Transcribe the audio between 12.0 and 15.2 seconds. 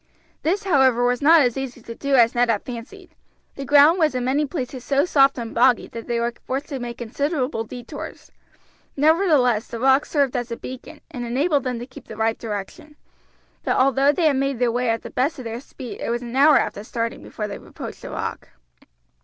the right direction; but although they made their way at the